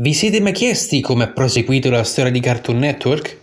[0.00, 3.38] Vi siete mai chiesti come ha proseguito la storia di Cartoon Network?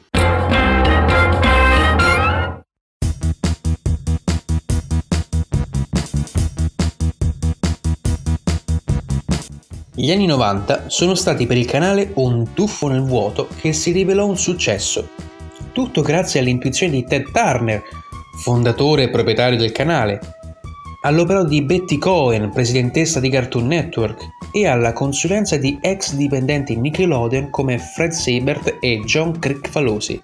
[9.93, 14.25] Gli anni 90 sono stati per il canale un tuffo nel vuoto che si rivelò
[14.25, 15.09] un successo.
[15.73, 17.83] Tutto grazie all'intuizione di Ted Turner,
[18.41, 20.21] fondatore e proprietario del canale,
[21.01, 27.49] all'opera di Betty Cohen, presidentessa di Cartoon Network, e alla consulenza di ex dipendenti Nickelodeon
[27.49, 30.21] come Fred Sabert e John Crick-Falosi.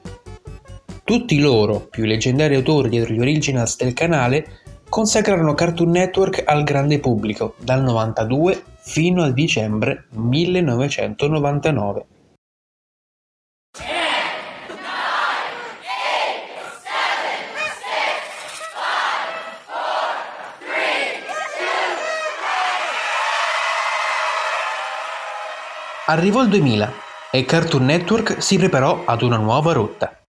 [1.03, 4.47] Tutti loro, più leggendari autori dietro gli originals del canale,
[4.87, 12.05] consacrarono Cartoon Network al grande pubblico dal 92 fino al dicembre 1999.
[26.11, 26.91] Arrivò il 2000
[27.31, 30.25] e Cartoon Network si preparò ad una nuova rotta.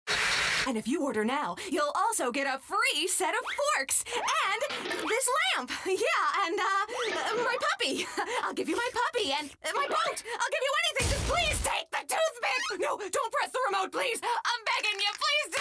[0.68, 4.62] And if you order now, you'll also get a free set of forks and
[5.10, 5.72] this lamp.
[5.90, 8.06] Yeah, and uh, my puppy.
[8.46, 10.22] I'll give you my puppy and my boat.
[10.22, 11.08] I'll give you anything.
[11.10, 12.62] Just please take the toothpick.
[12.78, 14.22] No, don't press the remote, please.
[14.22, 15.52] I'm begging you, please.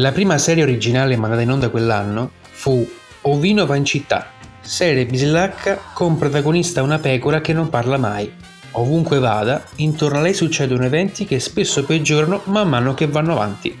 [0.00, 2.88] La prima serie originale mandata in onda quell'anno fu
[3.22, 4.30] Ovino va in città,
[4.72, 8.32] serie bislacca con protagonista una pecora che non parla mai,
[8.74, 13.76] Ovunque vada, intorno a lei succedono eventi che spesso peggiorano man mano che vanno avanti.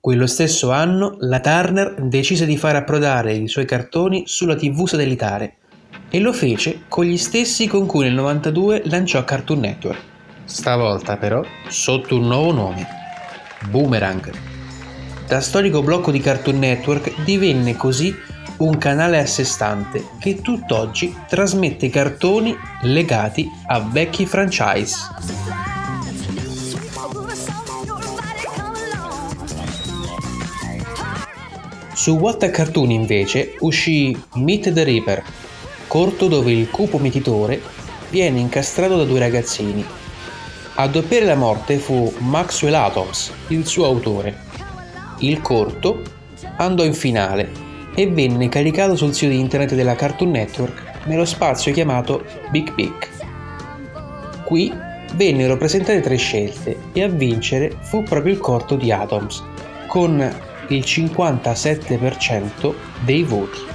[0.00, 5.58] Quello stesso anno la Turner decise di far approdare i suoi cartoni sulla TV satellitare
[6.10, 10.02] e lo fece con gli stessi con cui nel 92 lanciò Cartoon Network,
[10.44, 13.03] stavolta però sotto un nuovo nome,
[13.68, 14.30] Boomerang.
[15.26, 18.14] Da storico blocco di Cartoon Network divenne così
[18.58, 24.96] un canale a sé stante che tutt'oggi trasmette cartoni legati a vecchi franchise.
[31.94, 35.22] Su What a Cartoon invece uscì Meet the Reaper,
[35.86, 37.60] corto dove il cupo mietitore
[38.10, 40.03] viene incastrato da due ragazzini.
[40.76, 44.36] A doppiare la morte fu Maxwell Atoms, il suo autore.
[45.18, 46.02] Il corto
[46.56, 47.48] andò in finale
[47.94, 52.92] e venne caricato sul sito internet della Cartoon Network nello spazio chiamato Big Big.
[54.44, 54.72] Qui
[55.14, 59.44] vennero presentate tre scelte e a vincere fu proprio il corto di Atoms,
[59.86, 60.18] con
[60.70, 62.74] il 57%
[63.04, 63.73] dei voti.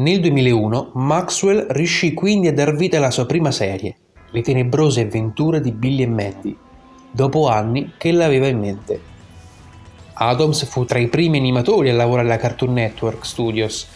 [0.00, 3.96] Nel 2001 Maxwell riuscì quindi a dar vita alla sua prima serie,
[4.30, 6.56] Le tenebrose avventure di Billy e Mandy,
[7.10, 9.00] dopo anni che l'aveva in mente.
[10.14, 13.88] Adams fu tra i primi animatori a lavorare alla Cartoon Network Studios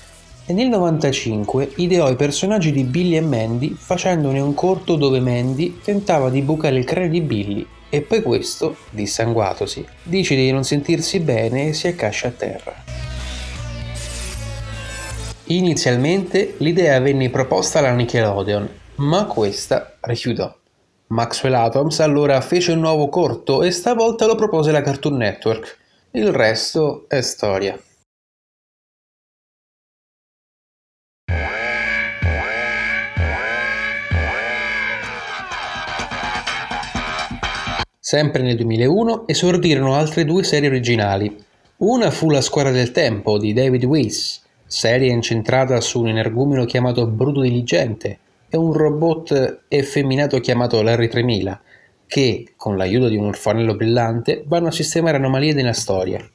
[0.44, 5.80] e nel 1995 ideò i personaggi di Billy e Mandy facendone un corto dove Mandy
[5.82, 11.20] tentava di bucare il cranio di Billy e poi questo, dissanguatosi, decide di non sentirsi
[11.20, 13.13] bene e si accascia a terra.
[15.48, 18.66] Inizialmente l'idea venne proposta alla Nickelodeon,
[18.96, 20.50] ma questa rifiutò.
[21.08, 25.78] Maxwell Atoms allora fece un nuovo corto e stavolta lo propose la Cartoon Network.
[26.12, 27.78] Il resto è storia.
[38.00, 41.36] Sempre nel 2001 esordirono altre due serie originali.
[41.78, 44.43] Una fu La squadra del tempo di David Weiss
[44.74, 48.18] serie incentrata su un energumeno chiamato Bruto Diligente
[48.48, 51.62] e un robot effeminato chiamato Larry 3000,
[52.08, 56.28] che, con l'aiuto di un orfanello brillante, vanno a sistemare anomalie nella storia.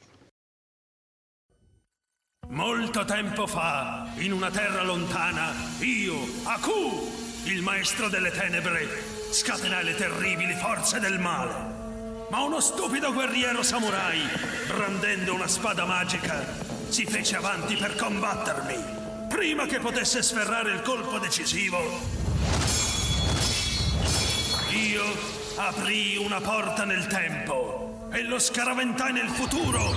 [2.48, 6.14] Molto tempo fa, in una terra lontana, io,
[6.44, 8.86] Aku, il maestro delle tenebre,
[9.32, 11.52] scatenai le terribili forze del male.
[12.30, 14.20] Ma uno stupido guerriero samurai,
[14.66, 18.98] brandendo una spada magica, si fece avanti per combattermi.
[19.28, 21.78] Prima che potesse sferrare il colpo decisivo,
[24.70, 25.04] io
[25.56, 29.94] aprì una porta nel tempo e lo scaraventai nel futuro,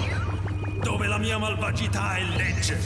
[0.82, 2.78] dove la mia malvagità è legge.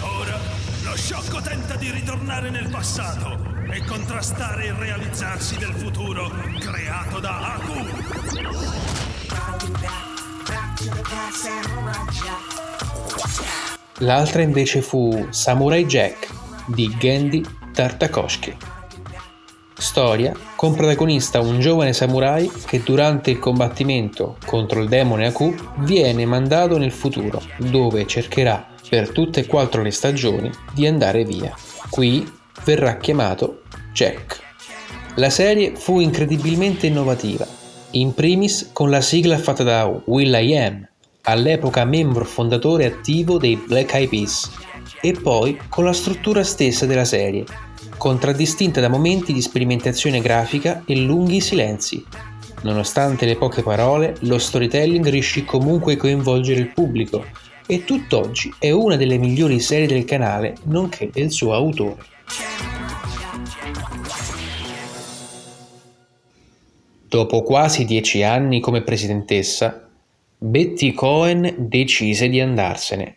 [0.00, 0.36] Ora
[0.82, 3.38] lo sciocco tenta di ritornare nel passato
[3.70, 6.28] e contrastare il realizzarsi del futuro
[6.58, 8.52] creato da Aku.
[13.98, 16.28] L'altra invece fu Samurai Jack
[16.66, 18.56] di Gandhi Tartakovsky.
[19.76, 26.24] Storia con protagonista un giovane samurai che durante il combattimento contro il demone Aku viene
[26.26, 31.54] mandato nel futuro, dove cercherà per tutte e quattro le stagioni di andare via.
[31.90, 32.30] Qui
[32.64, 34.40] verrà chiamato Jack.
[35.16, 37.46] La serie fu incredibilmente innovativa,
[37.92, 40.88] in primis con la sigla fatta da Will I Am,
[41.24, 44.50] all'epoca membro fondatore attivo dei Black Eyed Peas,
[45.00, 47.44] e poi con la struttura stessa della serie,
[47.96, 52.04] contraddistinta da momenti di sperimentazione grafica e lunghi silenzi.
[52.62, 57.24] Nonostante le poche parole, lo storytelling riuscì comunque a coinvolgere il pubblico
[57.66, 62.12] e tutt'oggi è una delle migliori serie del canale, nonché del suo autore.
[67.06, 69.83] Dopo quasi dieci anni come presidentessa,
[70.46, 73.16] Betty Cohen decise di andarsene.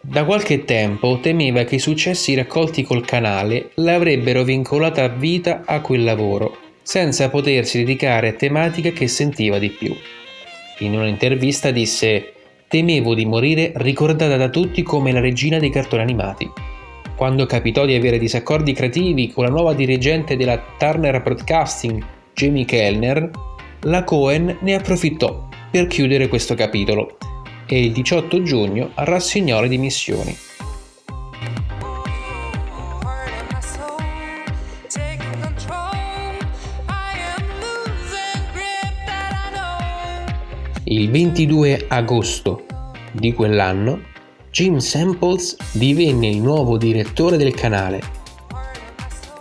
[0.00, 5.80] Da qualche tempo temeva che i successi raccolti col canale l'avrebbero vincolata a vita a
[5.80, 9.94] quel lavoro, senza potersi dedicare a tematiche che sentiva di più.
[10.80, 12.32] In un'intervista disse
[12.66, 16.50] Temevo di morire ricordata da tutti come la regina dei cartoni animati.
[17.14, 22.04] Quando capitò di avere disaccordi creativi con la nuova dirigente della Turner Broadcasting,
[22.34, 23.30] Jamie Kellner,
[23.82, 27.16] la Cohen ne approfittò per chiudere questo capitolo
[27.66, 30.36] e il 18 giugno rassegnò le dimissioni.
[40.84, 42.64] Il 22 agosto
[43.12, 44.08] di quell'anno
[44.50, 48.00] Jim Samples divenne il nuovo direttore del canale.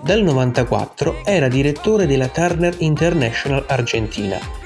[0.04, 4.59] Dal 94 era direttore della Turner International Argentina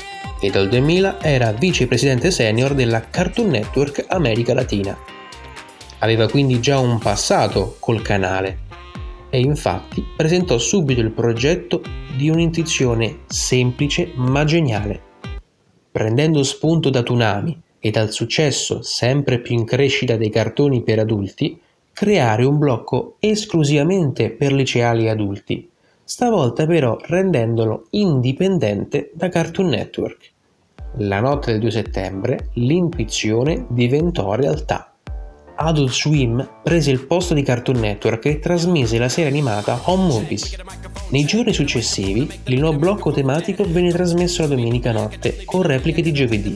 [0.43, 4.97] e dal 2000 era vicepresidente senior della Cartoon Network America Latina.
[5.99, 8.59] Aveva quindi già un passato col canale
[9.29, 11.81] e infatti presentò subito il progetto
[12.17, 15.01] di un'intuizione semplice ma geniale.
[15.89, 21.57] Prendendo spunto da Tunami e dal successo sempre più in crescita dei cartoni per adulti,
[21.93, 25.69] creare un blocco esclusivamente per liceali adulti,
[26.03, 30.32] stavolta però rendendolo indipendente da Cartoon Network.
[30.97, 34.93] La notte del 2 settembre l'intuizione diventò realtà.
[35.55, 40.55] Adult Swim prese il posto di Cartoon Network e trasmise la serie animata Home Movies.
[41.09, 46.11] Nei giorni successivi, il nuovo blocco tematico venne trasmesso la domenica notte con repliche di
[46.11, 46.55] giovedì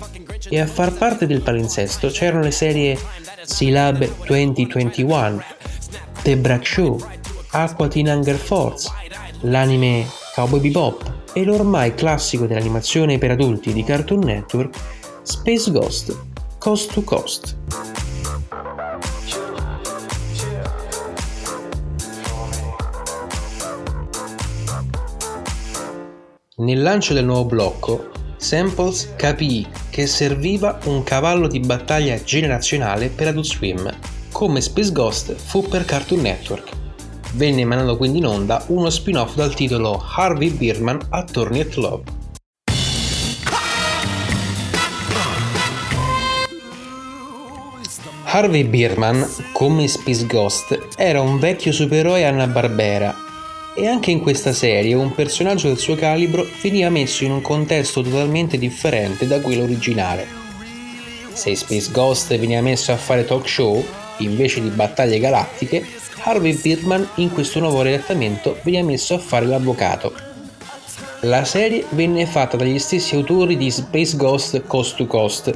[0.49, 2.97] e a far parte del palinsesto c'erano le serie
[3.41, 5.41] Syllab 2021,
[6.21, 6.99] The Brack Show,
[7.51, 8.89] Aqua Teen Hunger Force,
[9.41, 10.05] l'anime
[10.37, 14.77] Cowboy Bebop e l'ormai classico dell'animazione per adulti di Cartoon Network
[15.23, 16.15] Space Ghost
[16.59, 17.57] Coast to Coast.
[26.57, 33.29] Nel lancio del nuovo blocco, Samples capì che serviva un cavallo di battaglia generazionale per
[33.29, 33.91] Adult Swim,
[34.31, 36.85] come Space Ghost fu per Cartoon Network
[37.33, 42.03] venne emanato quindi in onda uno spin-off dal titolo Harvey Birman Attorney at Love.
[48.29, 53.15] Harvey Birman, come Space Ghost, era un vecchio supereroe Anna-Barbera
[53.73, 58.01] e anche in questa serie un personaggio del suo calibro veniva messo in un contesto
[58.01, 60.27] totalmente differente da quello originale.
[61.31, 63.85] Se Space Ghost veniva messo a fare talk show
[64.19, 65.85] invece di battaglie galattiche,
[66.23, 70.13] Harvey Birdman in questo nuovo redattamento veniva messo a fare l'avvocato.
[71.21, 75.55] La serie venne fatta dagli stessi autori di Space Ghost Coast to Coast,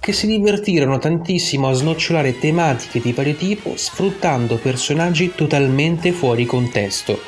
[0.00, 7.18] che si divertirono tantissimo a snocciolare tematiche di vario tipo sfruttando personaggi totalmente fuori contesto,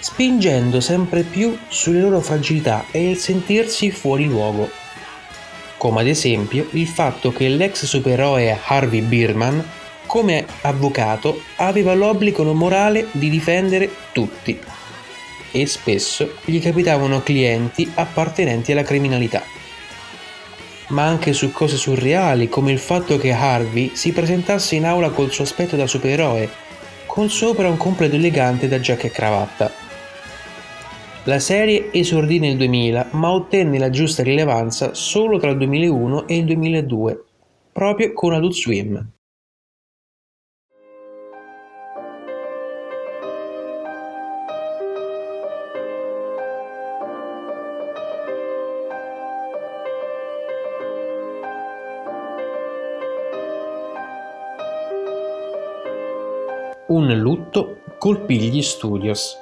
[0.00, 4.70] spingendo sempre più sulle loro fragilità e il sentirsi fuori luogo.
[5.76, 9.64] Come ad esempio il fatto che l'ex supereroe Harvey Birman
[10.06, 14.58] come avvocato aveva l'obbligo morale di difendere tutti
[15.52, 19.42] e spesso gli capitavano clienti appartenenti alla criminalità.
[20.88, 25.30] Ma anche su cose surreali come il fatto che Harvey si presentasse in aula col
[25.30, 26.48] suo aspetto da supereroe,
[27.06, 29.72] con sopra un completo elegante da giacca e cravatta.
[31.24, 36.36] La serie esordì nel 2000 ma ottenne la giusta rilevanza solo tra il 2001 e
[36.36, 37.24] il 2002,
[37.72, 39.15] proprio con Adult Swim.
[56.96, 59.36] Un lutto colpì gli studios.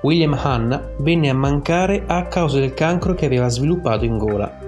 [0.00, 4.58] William Hanna venne a mancare a causa del cancro che aveva sviluppato in gola.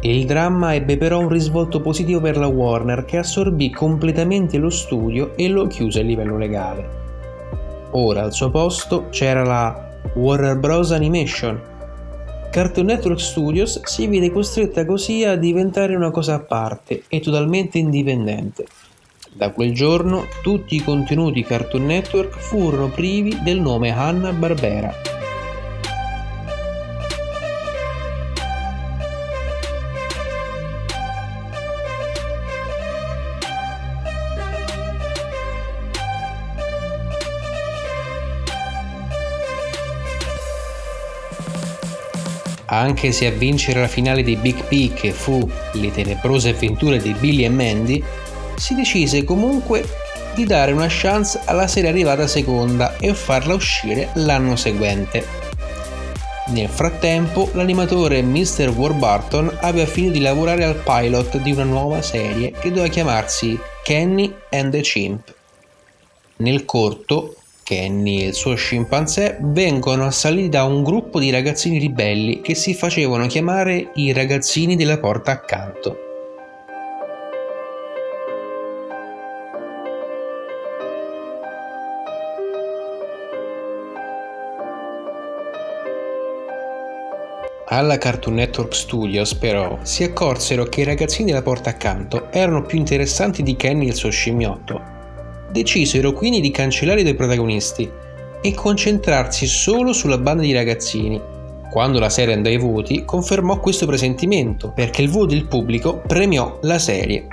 [0.00, 5.36] Il dramma ebbe però un risvolto positivo per la Warner che assorbì completamente lo studio
[5.36, 6.88] e lo chiuse a livello legale.
[7.90, 10.92] Ora al suo posto c'era la Warner Bros.
[10.92, 11.60] Animation.
[12.50, 17.76] Cartoon Network Studios si vide costretta così a diventare una cosa a parte e totalmente
[17.76, 18.64] indipendente.
[19.36, 24.94] Da quel giorno tutti i contenuti Cartoon Network furono privi del nome Hanna-Barbera.
[42.68, 47.44] Anche se a vincere la finale di Big Peak fu Le tenebrose avventure di Billy
[47.44, 48.02] e Mandy,
[48.56, 49.84] si decise comunque
[50.34, 55.44] di dare una chance alla serie arrivata seconda e farla uscire l'anno seguente.
[56.48, 58.68] Nel frattempo, l'animatore Mr.
[58.68, 64.32] Warburton aveva finito di lavorare al pilot di una nuova serie che doveva chiamarsi Kenny
[64.50, 65.34] and the Chimp.
[66.36, 67.34] Nel corto,
[67.64, 72.74] Kenny e il suo scimpanzé vengono assaliti da un gruppo di ragazzini ribelli che si
[72.74, 76.05] facevano chiamare i ragazzini della porta accanto.
[87.76, 92.78] Alla Cartoon Network Studios però si accorsero che i ragazzini della porta accanto erano più
[92.78, 94.80] interessanti di Kenny e il suo scimmiotto.
[95.50, 97.86] Decisero quindi di cancellare i due protagonisti
[98.40, 101.20] e concentrarsi solo sulla banda di ragazzini.
[101.70, 106.58] Quando la serie andò ai voti confermò questo presentimento perché il voto del pubblico premiò
[106.62, 107.26] la serie.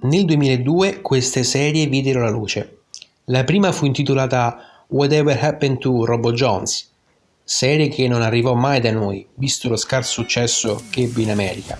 [0.00, 2.80] Nel 2002 queste serie videro la luce.
[3.24, 6.87] La prima fu intitolata Whatever Happened to Robo Jones,
[7.50, 11.78] serie che non arrivò mai da noi, visto lo scarso successo che ebbe in America.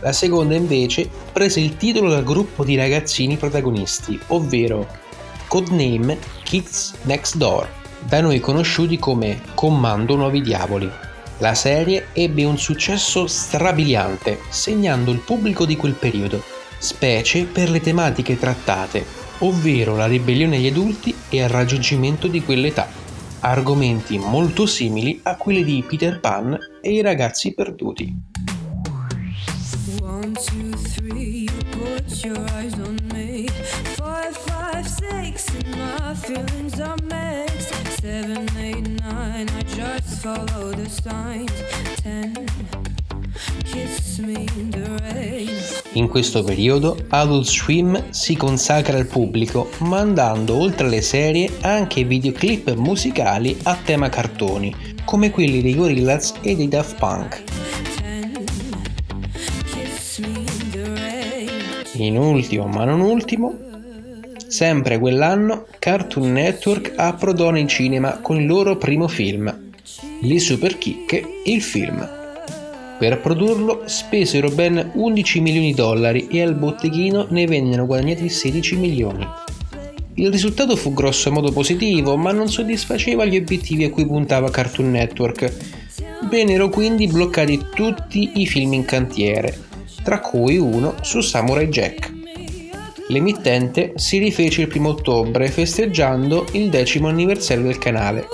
[0.00, 4.86] La seconda invece prese il titolo dal gruppo di ragazzini protagonisti, ovvero
[5.48, 7.66] Codename Kids Next Door,
[8.06, 10.90] da noi conosciuti come Comando Nuovi Diavoli.
[11.38, 16.42] La serie ebbe un successo strabiliante, segnando il pubblico di quel periodo,
[16.76, 19.06] specie per le tematiche trattate,
[19.38, 22.99] ovvero la ribellione agli adulti e al raggiungimento di quell'età
[23.40, 28.14] argomenti molto simili a quelli di Peter Pan e i ragazzi perduti.
[43.64, 45.79] Kiss me in the rain.
[45.94, 52.74] In questo periodo Adult Swim si consacra al pubblico mandando oltre alle serie anche videoclip
[52.74, 54.72] musicali a tema cartoni,
[55.04, 57.42] come quelli dei Gorillaz e dei Daft Punk.
[61.94, 63.58] In ultimo ma non ultimo,
[64.46, 69.72] sempre quell'anno Cartoon Network approdò nei cinema con il loro primo film,
[70.20, 72.19] Le Super Kick, il film.
[73.00, 78.76] Per produrlo spesero ben 11 milioni di dollari e al botteghino ne vennero guadagnati 16
[78.76, 79.26] milioni.
[80.16, 84.90] Il risultato fu grosso modo positivo, ma non soddisfaceva gli obiettivi a cui puntava Cartoon
[84.90, 85.50] Network.
[86.28, 89.58] Vennero quindi bloccati tutti i film in cantiere,
[90.02, 92.12] tra cui uno su Samurai Jack.
[93.08, 98.28] L'emittente si rifece il 1 ottobre festeggiando il decimo anniversario del canale.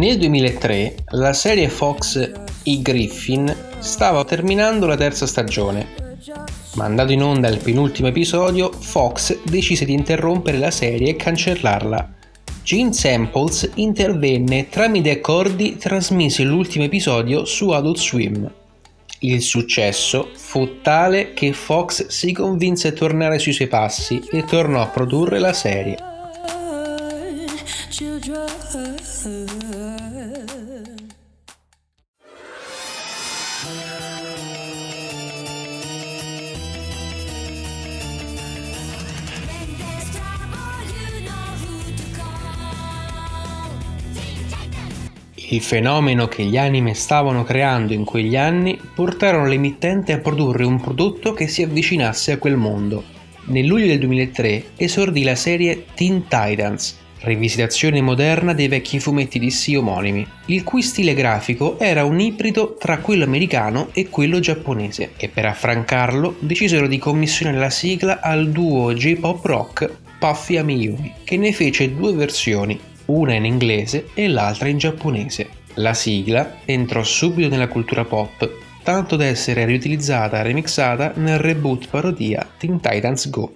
[0.00, 5.88] Nel 2003 la serie Fox I Griffin stava terminando la terza stagione.
[6.76, 12.14] Mandato in onda il penultimo episodio, Fox decise di interrompere la serie e cancellarla.
[12.62, 18.50] Gene Samples intervenne tramite accordi trasmessi l'ultimo episodio su Adult Swim.
[19.18, 24.80] Il successo fu tale che Fox si convinse a tornare sui suoi passi e tornò
[24.80, 26.09] a produrre la serie.
[45.34, 50.80] Il fenomeno che gli anime stavano creando in quegli anni portarono l'emittente a produrre un
[50.80, 53.02] prodotto che si avvicinasse a quel mondo.
[53.46, 59.74] Nel luglio del 2003 esordì la serie Teen Titans, rivisitazione moderna dei vecchi fumetti sì
[59.74, 65.28] omonimi, il cui stile grafico era un ibrido tra quello americano e quello giapponese, e
[65.28, 71.52] per affrancarlo decisero di commissionare la sigla al duo J-pop rock Puffy Amiyumi, che ne
[71.52, 75.48] fece due versioni, una in inglese e l'altra in giapponese.
[75.74, 78.50] La sigla entrò subito nella cultura pop,
[78.82, 83.52] tanto da essere riutilizzata e remixata nel reboot parodia Teen Titans Go.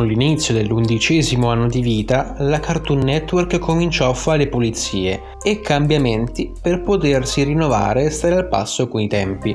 [0.00, 6.50] Con l'inizio dell'undicesimo anno di vita, la Cartoon Network cominciò a fare pulizie e cambiamenti
[6.58, 9.54] per potersi rinnovare e stare al passo con i tempi.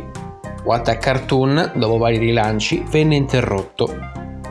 [0.63, 3.91] What a Cartoon, dopo vari rilanci, venne interrotto.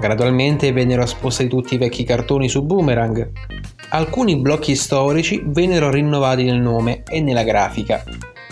[0.00, 3.30] Gradualmente vennero spostati tutti i vecchi cartoni su Boomerang.
[3.90, 8.02] Alcuni blocchi storici vennero rinnovati nel nome e nella grafica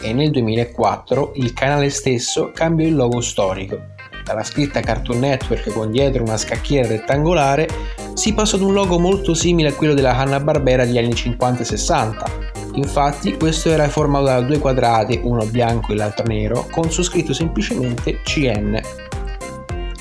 [0.00, 3.90] e nel 2004 il canale stesso cambiò il logo storico
[4.24, 7.68] dalla scritta Cartoon Network con dietro una scacchiera rettangolare,
[8.14, 11.64] si passò ad un logo molto simile a quello della Hanna-Barbera degli anni 50 e
[11.64, 12.30] 60.
[12.74, 17.34] Infatti questo era formato da due quadrati, uno bianco e l'altro nero, con su scritto
[17.34, 18.80] semplicemente CN.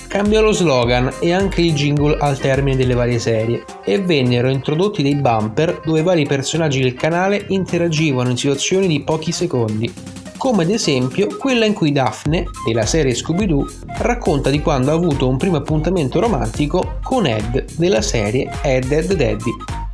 [0.07, 5.01] Cambiò lo slogan e anche il jingle al termine delle varie serie e vennero introdotti
[5.01, 9.91] dei bumper dove vari personaggi del canale interagivano in situazioni di pochi secondi,
[10.41, 13.63] come ad esempio quella in cui Daphne, della serie Scooby-Doo,
[13.99, 19.13] racconta di quando ha avuto un primo appuntamento romantico con Ed della serie Ed Ed
[19.13, 19.90] Daddy.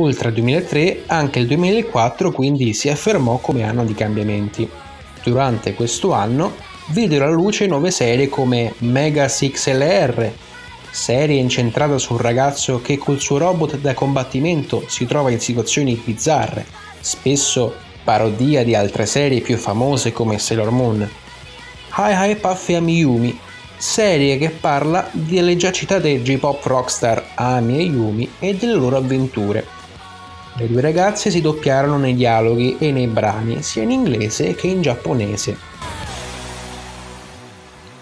[0.00, 4.68] Oltre al 2003, anche il 2004 quindi si affermò come anno di cambiamenti.
[5.24, 6.54] Durante questo anno
[6.90, 10.30] videro alla luce nuove serie come Mega 6LR,
[10.88, 16.00] serie incentrata su un ragazzo che col suo robot da combattimento si trova in situazioni
[16.02, 16.64] bizzarre,
[17.00, 21.10] spesso parodia di altre serie più famose come Sailor Moon.
[21.96, 23.36] Hi Hi Puffy Amiyumi,
[23.76, 29.77] serie che parla delle già citate J-pop rockstar Ami e Yumi e delle loro avventure.
[30.58, 34.82] Le due ragazze si doppiarono nei dialoghi e nei brani, sia in inglese che in
[34.82, 35.56] giapponese.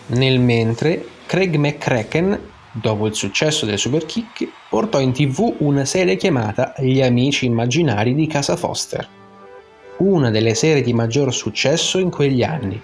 [0.07, 2.40] Nel mentre, Craig McCracken,
[2.73, 8.14] dopo il successo delle Super Kick, portò in tv una serie chiamata Gli amici immaginari
[8.14, 9.07] di Casa Foster,
[9.99, 12.81] una delle serie di maggior successo in quegli anni,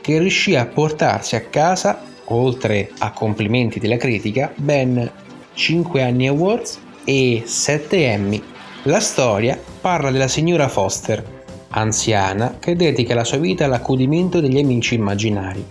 [0.00, 5.08] che riuscì a portarsi a casa, oltre a complimenti della critica, ben
[5.54, 11.22] 5 anni awards e 7 Emmy la storia parla della signora Foster,
[11.70, 15.66] anziana che dedica la sua vita all'accudimento degli amici immaginari.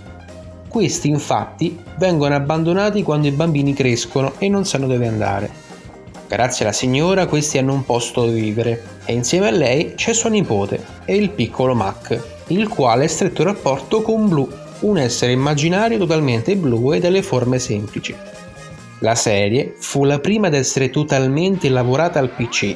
[0.67, 5.49] Questi infatti vengono abbandonati quando i bambini crescono e non sanno dove andare.
[6.27, 10.29] Grazie alla signora questi hanno un posto dove vivere e insieme a lei c'è sua
[10.29, 14.49] nipote e il piccolo Mac, il quale ha stretto rapporto con Blue,
[14.81, 18.13] un essere immaginario totalmente blu e dalle forme semplici.
[18.99, 22.75] La serie fu la prima ad essere totalmente lavorata al PC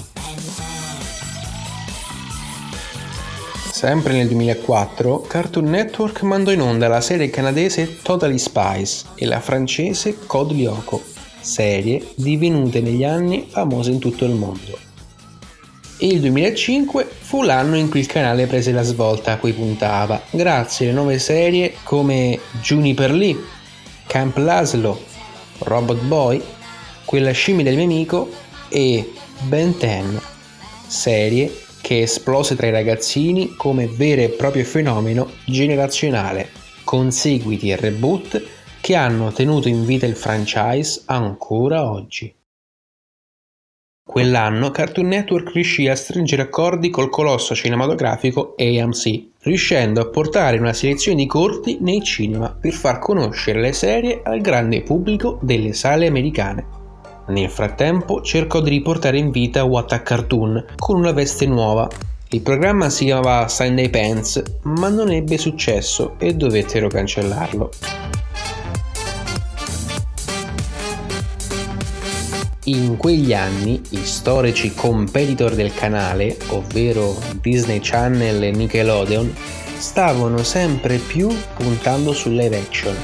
[3.81, 9.39] Sempre nel 2004, Cartoon Network mandò in onda la serie canadese Totally Spies e la
[9.39, 11.01] francese Code Lyoko,
[11.39, 14.77] serie divenute negli anni famose in tutto il mondo.
[15.97, 20.21] E il 2005 fu l'anno in cui il canale prese la svolta a cui puntava,
[20.29, 23.35] grazie alle nuove serie come Juniper Lee,
[24.05, 25.01] Camp Laszlo,
[25.57, 26.39] Robot Boy,
[27.03, 28.29] Quella scimmia del mio amico
[28.69, 29.11] e
[29.47, 30.19] Ben 10,
[30.85, 36.47] serie che esplose tra i ragazzini come vero e proprio fenomeno generazionale,
[36.85, 38.41] con seguiti e reboot
[38.79, 42.33] che hanno tenuto in vita il franchise ancora oggi.
[44.01, 50.71] Quell'anno Cartoon Network riuscì a stringere accordi col colosso cinematografico AMC, riuscendo a portare una
[50.71, 56.07] selezione di corti nei cinema per far conoscere le serie al grande pubblico delle sale
[56.07, 56.80] americane.
[57.27, 61.87] Nel frattempo cercò di riportare in vita What a Cartoon con una veste nuova.
[62.29, 67.69] Il programma si chiamava Sunday Pants, ma non ebbe successo e dovettero cancellarlo.
[72.65, 79.35] In quegli anni i storici competitor del canale, ovvero Disney Channel e Nickelodeon,
[79.77, 82.95] stavano sempre più puntando sul live action,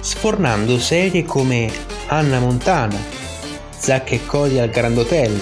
[0.00, 1.70] sfornando serie come
[2.06, 3.21] Anna Montana,
[3.82, 5.38] Zack e Cody al Grand Hotel,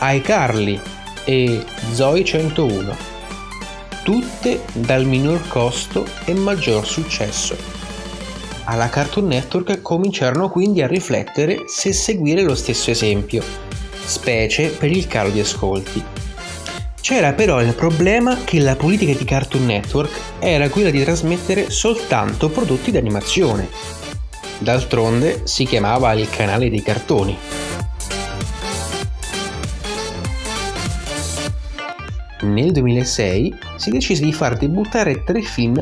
[0.00, 0.80] iCarly
[1.24, 2.96] e Zoe 101,
[4.04, 7.78] tutte dal minor costo e maggior successo
[8.70, 13.42] alla Cartoon Network cominciarono quindi a riflettere se seguire lo stesso esempio,
[14.04, 16.04] specie per il calo di ascolti.
[17.00, 22.50] C'era però il problema che la politica di Cartoon Network era quella di trasmettere soltanto
[22.50, 23.70] prodotti di animazione.
[24.58, 27.38] D'altronde si chiamava il canale dei cartoni.
[32.40, 35.80] Nel 2006 si decise di far debuttare tre film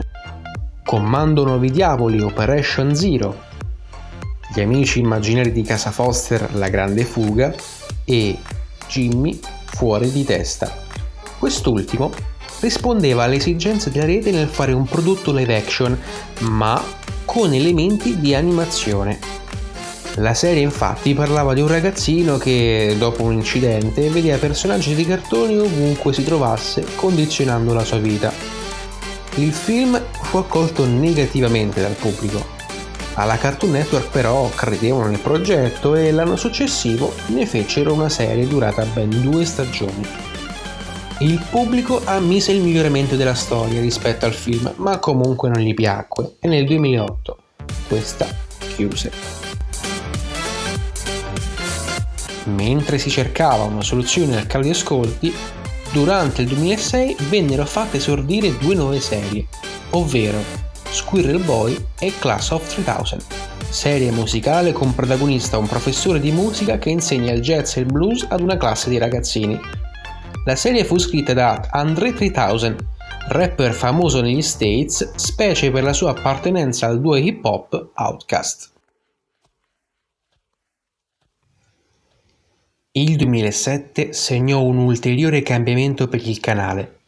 [0.84, 3.44] Comando Nuovi Diavoli Operation Zero,
[4.54, 7.54] Gli amici immaginari di Casa Foster La Grande Fuga
[8.04, 8.38] e
[8.88, 10.84] Jimmy Fuori di testa.
[11.38, 12.12] Quest'ultimo
[12.60, 15.98] rispondeva alle esigenze della rete nel fare un prodotto live action,
[16.40, 16.82] ma
[17.37, 19.18] con elementi di animazione.
[20.14, 25.59] La serie infatti parlava di un ragazzino che, dopo un incidente, vedeva personaggi di cartoni
[25.59, 28.33] ovunque si trovasse, condizionando la sua vita.
[29.35, 32.42] Il film fu accolto negativamente dal pubblico.
[33.16, 38.83] Alla Cartoon Network però credevano nel progetto e l'anno successivo ne fecero una serie durata
[38.85, 40.25] ben due stagioni.
[41.20, 46.37] Il pubblico ammise il miglioramento della storia rispetto al film, ma comunque non gli piacque
[46.40, 47.38] e nel 2008
[47.88, 48.26] questa
[48.74, 49.11] chiuse.
[52.44, 55.35] Mentre si cercava una soluzione al calo di ascolti,
[55.92, 59.46] Durante il 2006 vennero fatte esordire due nuove serie,
[59.92, 60.38] ovvero
[60.90, 63.16] Squirrel Boy e Class of 3000,
[63.70, 68.26] serie musicale con protagonista un professore di musica che insegna il jazz e il blues
[68.29, 69.59] ad una classe di ragazzini.
[70.46, 72.76] La serie fu scritta da Andre 3000,
[73.30, 78.70] rapper famoso negli States, specie per la sua appartenenza al duo hip hop Outkast.
[82.92, 86.98] Il 2007 segnò un ulteriore cambiamento per il canale.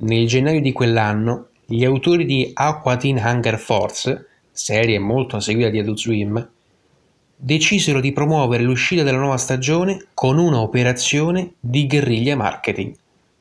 [0.00, 5.78] Nel gennaio di quell'anno, gli autori di Aqua Teen Hunger Force, serie molto seguita di
[5.78, 6.50] Adult Swim,
[7.40, 12.92] decisero di promuovere l'uscita della nuova stagione con una operazione di guerriglia marketing,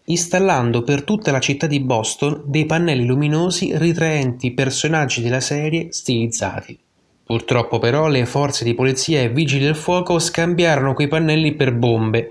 [0.06, 6.78] installando per tutta la città di Boston dei pannelli luminosi ritraenti personaggi della serie stilizzati.
[7.26, 12.30] Purtroppo però le forze di polizia e vigili del fuoco scambiarono quei pannelli per bombe,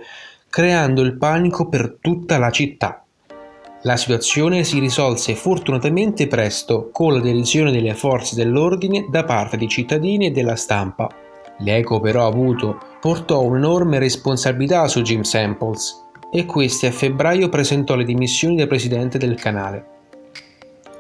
[0.49, 3.05] creando il panico per tutta la città.
[3.83, 9.69] La situazione si risolse fortunatamente presto con la derisione delle forze dell'ordine da parte di
[9.69, 11.09] cittadini e della stampa.
[11.59, 18.05] L'eco però avuto portò un'enorme responsabilità su Jim Samples e questi a febbraio presentò le
[18.05, 19.95] dimissioni da presidente del canale.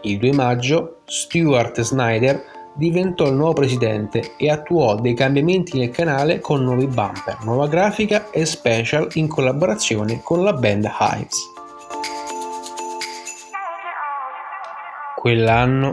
[0.03, 2.43] Il 2 maggio Stuart Snyder
[2.75, 8.31] diventò il nuovo presidente e attuò dei cambiamenti nel canale con nuovi bumper, nuova grafica
[8.31, 11.55] e special in collaborazione con la band Hives.
[15.17, 15.91] Quell'anno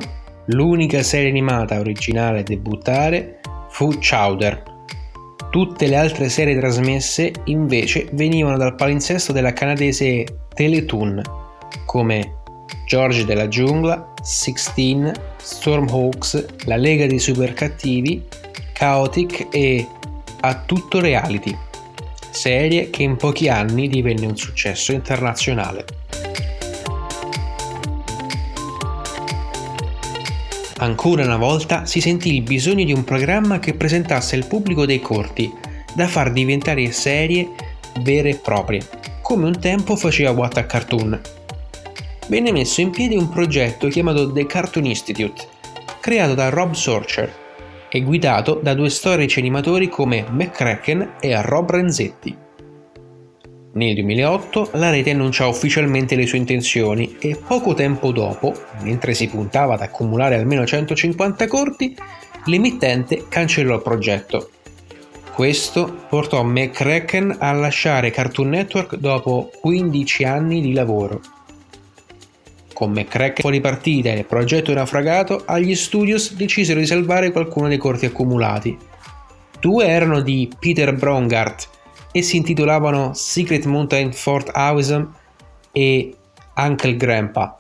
[0.47, 3.39] l'unica serie animata originale a debuttare
[3.73, 4.61] fu Chowder.
[5.49, 11.21] Tutte le altre serie trasmesse invece venivano dal palinsesto della canadese Teletoon,
[11.85, 12.35] come
[12.85, 18.23] George della giungla, Sixteen, Stormhawks, La Lega dei Super Cattivi,
[18.73, 19.87] Chaotic e
[20.41, 21.57] A Tutto Reality,
[22.29, 25.85] serie che in pochi anni divenne un successo internazionale.
[30.83, 34.99] Ancora una volta si sentì il bisogno di un programma che presentasse al pubblico dei
[34.99, 35.49] corti,
[35.95, 37.51] da far diventare serie
[38.01, 38.85] vere e proprie,
[39.21, 41.21] come un tempo faceva What a Cartoon,
[42.27, 45.47] venne messo in piedi un progetto chiamato The Cartoon Institute,
[46.01, 47.33] creato da Rob Sorcher
[47.87, 52.42] e guidato da due storici animatori come McCracken e Rob Renzetti.
[53.75, 59.27] Nel 2008 la rete annunciò ufficialmente le sue intenzioni e poco tempo dopo, mentre si
[59.27, 61.95] puntava ad accumulare almeno 150 corti,
[62.45, 64.49] l'emittente cancellò il progetto.
[65.33, 71.19] Questo portò McCracken a lasciare Cartoon Network dopo 15 anni di lavoro
[72.73, 77.77] con McCracken fuori partita e il progetto naufragato, agli studios decisero di salvare qualcuno dei
[77.77, 78.77] corti accumulati.
[79.59, 81.69] Due erano di Peter Brongart
[82.13, 85.09] e si intitolavano Secret Mountain Fort Awesome
[85.71, 86.15] e
[86.55, 87.59] Uncle Grandpa.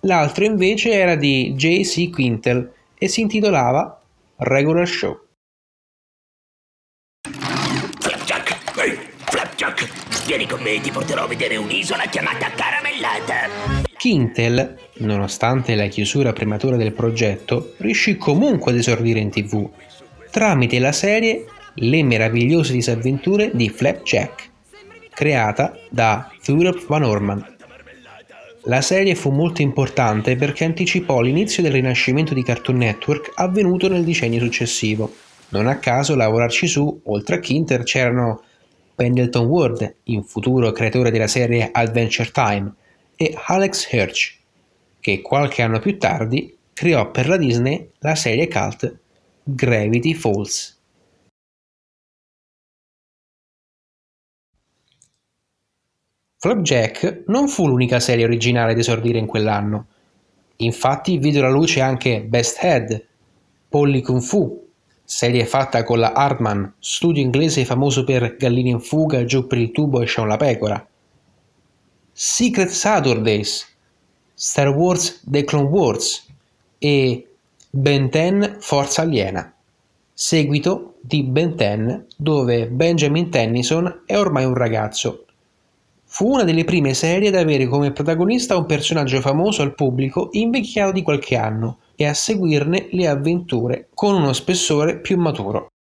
[0.00, 2.10] L'altro invece era di J.C.
[2.10, 4.00] Quintel e si intitolava
[4.36, 5.20] Regular Show.
[8.00, 13.90] Flapjack, ehi, Flapjack, vieni con me, ti porterò a vedere un'isola chiamata Caramellata.
[13.96, 19.70] Quintel, nonostante la chiusura prematura del progetto, riuscì comunque ad esordire in tv
[20.32, 24.50] tramite la serie Le meravigliose disavventure di Flapjack,
[25.08, 27.56] creata da Philip Van Orman.
[28.64, 34.04] La serie fu molto importante perché anticipò l'inizio del rinascimento di Cartoon Network avvenuto nel
[34.04, 35.14] decennio successivo.
[35.48, 38.42] Non a caso lavorarci su, oltre a Kinter, c'erano
[38.94, 42.70] Pendleton Ward, in futuro creatore della serie Adventure Time,
[43.16, 44.36] e Alex Hirsch,
[45.00, 48.94] che qualche anno più tardi creò per la Disney la serie cult
[49.42, 50.80] Gravity Falls.
[56.42, 59.86] Flapjack non fu l'unica serie originale ad esordire in quell'anno.
[60.56, 63.06] Infatti videro la luce anche Best Head,
[63.68, 64.60] Polly Kung Fu,
[65.04, 69.70] serie fatta con la Hartman, studio inglese famoso per Gallini in fuga, Giù per il
[69.70, 70.84] tubo e Sean la pecora.
[72.10, 73.64] Secret Saturdays,
[74.34, 76.26] Star Wars The Clone Wars
[76.76, 77.28] e
[77.70, 79.54] Ben 10 Forza Aliena,
[80.12, 85.26] seguito di Ben 10 dove Benjamin Tennyson è ormai un ragazzo
[86.14, 90.92] Fu una delle prime serie ad avere come protagonista un personaggio famoso al pubblico invecchiato
[90.92, 95.71] di qualche anno e a seguirne le avventure con uno spessore più maturo.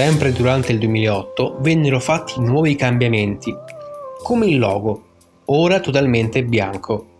[0.00, 3.52] Sempre durante il 2008 vennero fatti nuovi cambiamenti,
[4.22, 5.06] come il logo,
[5.46, 7.18] ora totalmente bianco.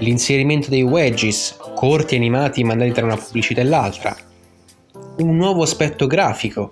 [0.00, 4.14] L'inserimento dei wedges, corti animati mandati tra una pubblicità e l'altra.
[5.20, 6.70] Un nuovo aspetto grafico.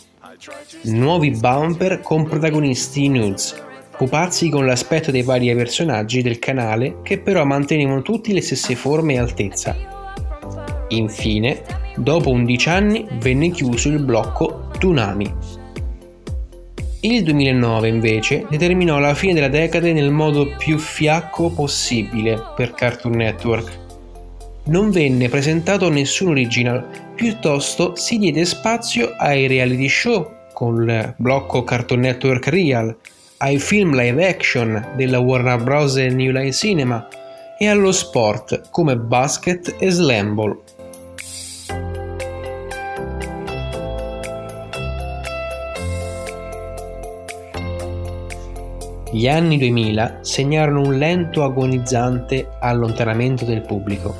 [0.83, 3.59] Nuovi bumper con protagonisti nudes,
[3.97, 9.15] pupazzi con l'aspetto dei vari personaggi del canale che però mantenevano tutti le stesse forme
[9.15, 9.75] e altezza.
[10.89, 11.63] Infine,
[12.01, 15.35] Dopo 11 anni venne chiuso il blocco Tsunami.
[17.01, 23.17] Il 2009 invece determinò la fine della decade nel modo più fiacco possibile per Cartoon
[23.17, 23.79] Network.
[24.65, 31.65] Non venne presentato nessun original, piuttosto si diede spazio ai reality show con il blocco
[31.65, 32.97] Cartoon Network Real,
[33.37, 35.97] ai film live action della Warner Bros.
[35.97, 37.07] New Line Cinema
[37.59, 40.35] e allo sport come basket e slam
[49.13, 54.15] Gli anni 2000 segnarono un lento agonizzante allontanamento del pubblico,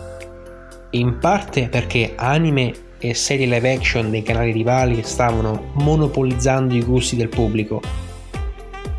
[0.91, 7.15] in parte perché anime e serie live action dei canali rivali stavano monopolizzando i gusti
[7.15, 7.81] del pubblico,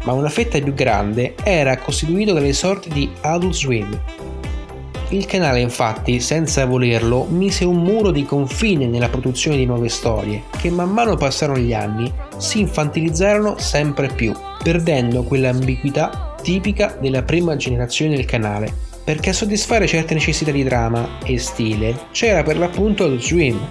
[0.06, 4.02] ma una fetta più grande era costituito dalle sorti di Adult Swim.
[5.10, 10.44] Il canale infatti, senza volerlo, mise un muro di confine nella produzione di nuove storie,
[10.58, 17.56] che man mano passarono gli anni si infantilizzarono sempre più perdendo quell'ambiguità tipica della prima
[17.56, 23.06] generazione del canale, perché a soddisfare certe necessità di drama e stile c'era per l'appunto
[23.06, 23.70] Adult Swim,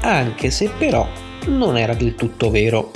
[0.00, 1.06] anche se però
[1.46, 2.90] non era del tutto vero.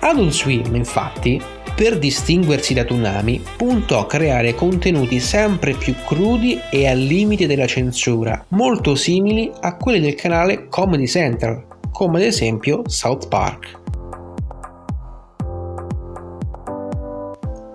[0.00, 1.40] Adult Swim, infatti,
[1.74, 7.66] per distinguersi da Tsunami, puntò a creare contenuti sempre più crudi e al limite della
[7.66, 13.81] censura, molto simili a quelli del canale Comedy Central, come ad esempio South Park.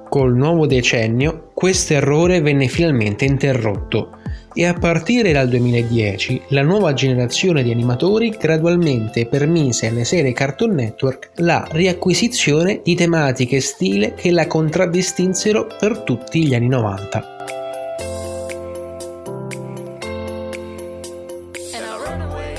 [0.10, 4.18] Col nuovo decennio questo errore venne finalmente interrotto
[4.54, 10.76] e a partire dal 2010 la nuova generazione di animatori gradualmente permise alle serie Cartoon
[10.76, 17.36] Network la riacquisizione di tematiche e stile che la contraddistinsero per tutti gli anni 90.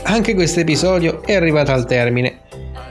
[0.05, 2.47] Anche questo episodio è arrivato al termine.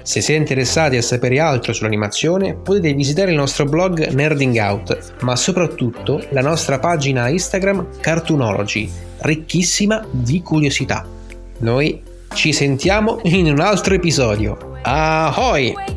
[0.08, 5.36] Se siete interessati a sapere altro sull'animazione, potete visitare il nostro blog Nerding Out, ma
[5.36, 11.06] soprattutto la nostra pagina Instagram Cartoonology, ricchissima di curiosità.
[11.58, 12.02] Noi
[12.34, 14.78] ci sentiamo in un altro episodio.
[14.82, 15.97] Ahoy!